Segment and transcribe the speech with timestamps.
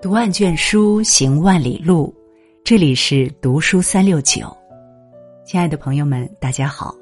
[0.00, 2.14] 读万卷书，行万里路。
[2.62, 4.56] 这里是读书三六九，
[5.44, 6.94] 亲爱的朋友们，大家好。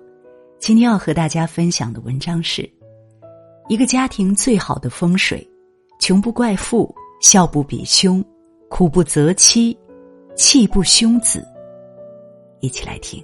[0.58, 2.66] 今天要和大家分享的文章是：
[3.68, 5.46] 一个家庭最好的风水，
[6.00, 8.24] 穷不怪富，孝不比兄，
[8.70, 9.76] 苦不择妻，
[10.34, 11.46] 气不凶子。
[12.60, 13.22] 一起来听。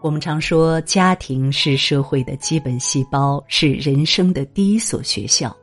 [0.00, 5.54] 我们常说，家庭是社会的基本细胞，是人生的第一所学校。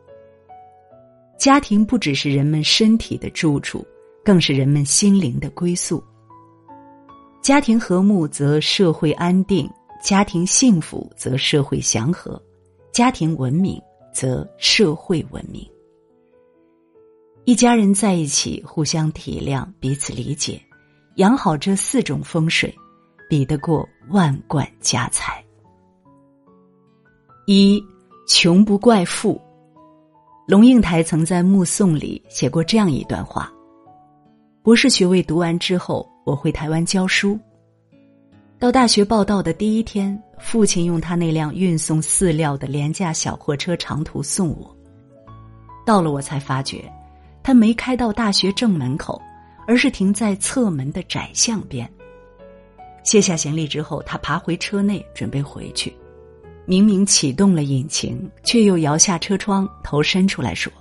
[1.37, 3.85] 家庭不只是人们身体的住处，
[4.25, 6.03] 更是人们心灵的归宿。
[7.41, 9.65] 家庭和睦，则社会安定；
[10.03, 12.37] 家庭幸福，则社会祥和；
[12.91, 13.81] 家庭文明，
[14.13, 15.65] 则社会文明。
[17.45, 20.61] 一家人在一起，互相体谅，彼此理解，
[21.15, 22.73] 养好这四种风水。
[23.29, 25.43] 比得过万贯家财。
[27.47, 27.83] 一
[28.27, 29.39] 穷不怪富，
[30.47, 33.51] 龙应台曾在《目送》里写过这样一段话：
[34.63, 37.39] 博士学位读完之后，我回台湾教书。
[38.57, 44.75] 到大学报道的第一天，父亲用他那辆运送饲料的廉价小货车长途送我。
[45.85, 46.91] 到了，我才发觉，
[47.43, 49.21] 他没开到大学正门口，
[49.67, 51.87] 而是停在侧门的窄巷边。
[53.05, 55.95] 卸下行李之后，他爬回车内准备回去，
[56.65, 60.73] 明明启动了引擎，却又摇下车窗，头伸出来说：“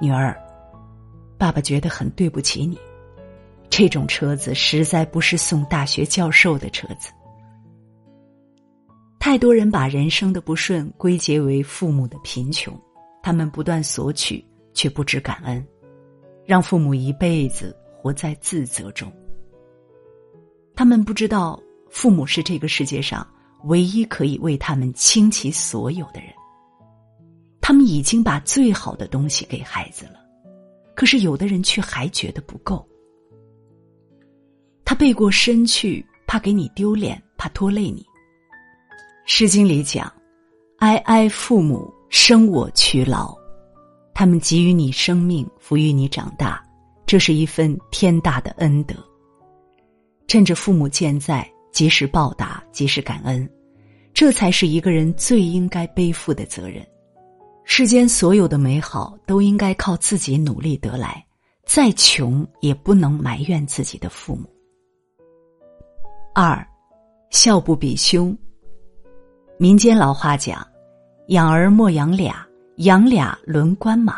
[0.00, 0.40] 女儿，
[1.36, 2.78] 爸爸觉得很对不起你，
[3.68, 7.10] 这种车子实在不是送大学教授的车子。”
[9.18, 12.80] 太多人把人生的不顺归结为父母的贫穷，
[13.22, 15.64] 他们不断索取，却不知感恩，
[16.46, 19.12] 让父母一辈子活在自责中。
[20.74, 23.26] 他们不知道，父母是这个世界上
[23.64, 26.30] 唯一可以为他们倾其所有的人。
[27.60, 30.18] 他们已经把最好的东西给孩子了，
[30.94, 32.84] 可是有的人却还觉得不够。
[34.84, 38.02] 他背过身去，怕给你丢脸，怕拖累你。
[39.24, 40.12] 《诗经》里讲
[40.80, 43.32] ：“哀哀父母，生我劬劳。”
[44.12, 46.62] 他们给予你生命，抚育你长大，
[47.06, 48.94] 这是一份天大的恩德。
[50.32, 53.46] 趁着父母健在，及时报答，及时感恩，
[54.14, 56.82] 这才是一个人最应该背负的责任。
[57.64, 61.22] 世间所有的美好都应该靠自己努力得来，
[61.66, 64.48] 再穷也不能埋怨自己的父母。
[66.34, 66.66] 二，
[67.28, 68.34] 孝不比兄。
[69.58, 70.66] 民间老话讲
[71.28, 72.42] ：“养儿莫养俩，
[72.76, 74.14] 养俩轮关马；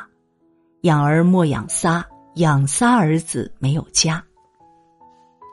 [0.82, 4.24] 养儿莫养仨，养仨儿子没有家。”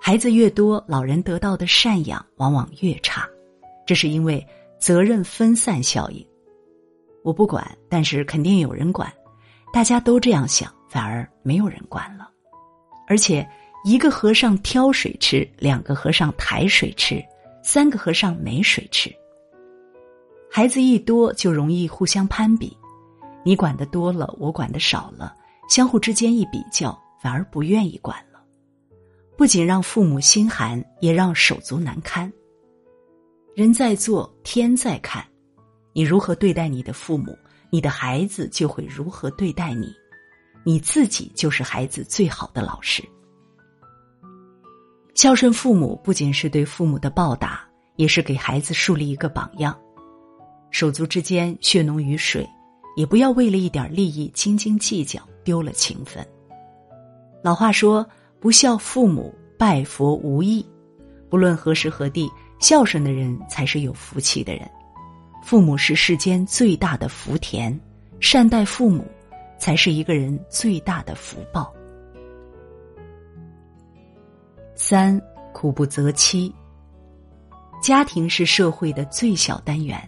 [0.04, 3.30] 孩子越多，老人得到的赡养往往越差，
[3.86, 4.46] 这是因为
[4.80, 6.26] 责任分散效应。
[7.24, 9.14] 我不管，但是肯定有人管，
[9.72, 12.28] 大家都这样想，反而没有人管了。
[13.08, 13.48] 而且，
[13.86, 17.24] 一个和尚挑水吃，两个和尚抬水吃，
[17.64, 19.14] 三个和尚没水吃。
[20.50, 22.76] 孩子一多，就容易互相攀比，
[23.46, 25.36] 你管的多了，我管的少了，
[25.70, 28.18] 相互之间一比较，反而不愿意管。
[29.42, 32.32] 不仅让父母心寒，也让手足难堪。
[33.56, 35.26] 人在做，天在看，
[35.94, 37.36] 你如何对待你的父母，
[37.72, 39.92] 你的孩子就会如何对待你。
[40.64, 43.04] 你自己就是孩子最好的老师。
[45.16, 49.76] 孝顺父母不仅是对父母的报答，也是给孩子树立一个榜样。
[50.70, 52.48] 手足之间血浓于水，
[52.96, 56.24] 也不要为了一点利益斤斤计较，丢了情分。
[57.44, 58.08] 老话说。
[58.42, 60.66] 不孝父母，拜佛无益。
[61.30, 62.28] 不论何时何地，
[62.60, 64.68] 孝顺的人才是有福气的人。
[65.44, 67.80] 父母是世间最大的福田，
[68.20, 69.06] 善待父母，
[69.60, 71.72] 才是一个人最大的福报。
[74.74, 75.22] 三
[75.54, 76.52] 苦不择妻。
[77.80, 80.02] 家庭是社会的最小单元，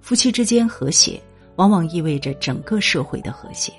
[0.00, 1.22] 夫妻之间和谐，
[1.56, 3.74] 往往意味着整个社会的和谐。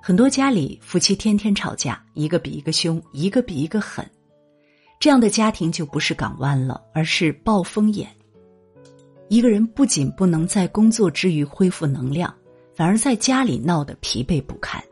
[0.00, 4.08] 很多家里夫妻天天吵架，一个比一个凶，一个比一个狠，
[4.98, 8.08] 这样的家庭就不是港湾了，而是暴风眼。
[9.28, 12.34] 一个人不仅不能在工作之余恢复能量，
[12.74, 14.82] 反而在家里闹得疲惫不堪。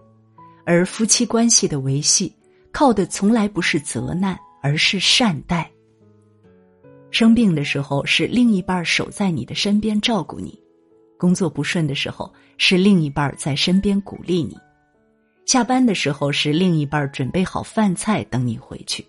[0.66, 2.34] 而夫妻关系的维系，
[2.72, 5.70] 靠的从来不是责难，而是善待。
[7.10, 10.50] 生病的时候，是另一半守在你的身边照顾你；
[11.16, 14.54] 工作不顺的时候，是另一半在身边鼓励你。
[15.46, 19.06] 下班的时候是另一半准备好饭菜等你回去。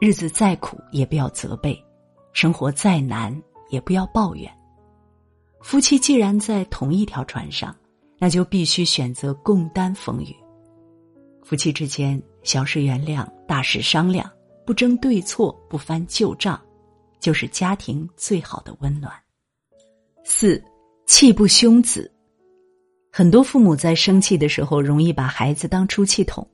[0.00, 1.76] 日子再苦也不要责备，
[2.32, 4.50] 生活再难也不要抱怨。
[5.62, 7.74] 夫妻既然在同一条船上，
[8.18, 10.34] 那就必须选择共担风雨。
[11.42, 14.30] 夫妻之间，小事原谅，大事商量，
[14.64, 16.60] 不争对错，不翻旧账，
[17.18, 19.12] 就是家庭最好的温暖。
[20.22, 20.62] 四，
[21.04, 22.12] 气不凶子。
[23.18, 26.46] 很多父母在生气的时候，容易把孩子当出气筒，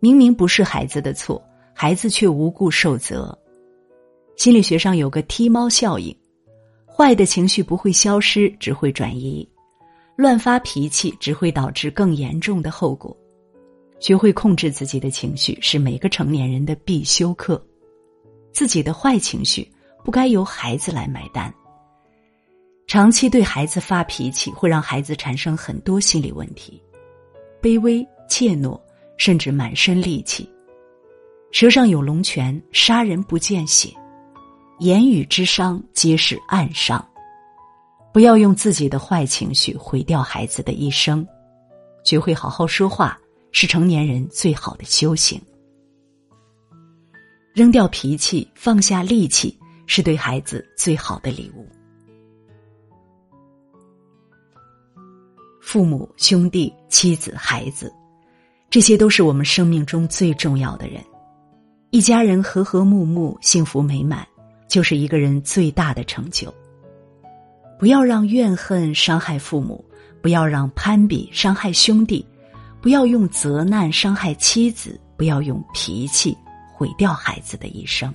[0.00, 1.40] 明明不是孩子的错，
[1.72, 3.38] 孩子却无故受责。
[4.34, 6.12] 心理学上有个踢猫效应。
[6.84, 9.48] 坏的情绪不会消失，只会转移；
[10.16, 13.16] 乱发脾气只会导致更严重的后果。
[14.00, 17.64] 学会控制自己的情绪是每个成年人的必修课。
[18.52, 19.70] 自己的坏情绪
[20.04, 21.54] 不该由孩子来买单。
[22.90, 26.82] 长期对孩子发脾气会让孩子产生很多心理问题，
[27.62, 28.76] 卑微、怯懦，
[29.16, 30.50] 甚至满身戾气。
[31.52, 33.94] 舌上有龙泉，杀人不见血。
[34.80, 37.08] 言语之伤皆是暗伤，
[38.12, 41.24] 不要用自己的坏情绪毁掉孩子的一生。
[42.02, 43.16] 学会好好说话
[43.52, 45.40] 是成年人最好的修行。
[47.54, 49.56] 扔掉脾气，放下戾气，
[49.86, 51.64] 是对孩子最好的礼物。
[55.70, 57.94] 父母、兄弟、妻子、孩子，
[58.68, 61.00] 这些都是我们生命中最重要的人。
[61.90, 64.26] 一家人和和睦睦，幸福美满。
[64.66, 66.52] 就是一个人最大的成就。
[67.78, 69.84] 不要让怨恨伤害父母，
[70.20, 72.26] 不要让攀比伤害兄弟，
[72.80, 76.36] 不要用责难伤害妻子，不要用脾气
[76.74, 78.12] 毁掉孩子的一生。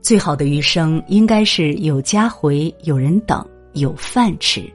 [0.00, 4.72] 最好的余生应该是有家回，有人等，有饭吃。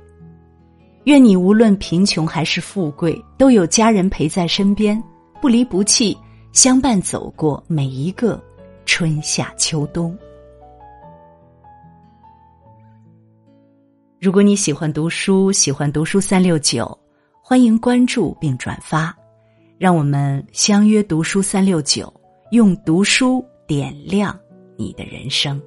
[1.05, 5.01] 愿你无论贫穷还是富贵，都有家人陪在身边，
[5.41, 6.15] 不离不弃，
[6.53, 8.39] 相伴走过每一个
[8.85, 10.15] 春夏秋冬。
[14.19, 16.95] 如果你喜欢读书，喜欢读书三六九，
[17.41, 19.11] 欢迎关注并转发，
[19.79, 22.13] 让我们相约读书三六九，
[22.51, 24.39] 用读书点亮
[24.77, 25.59] 你的人生。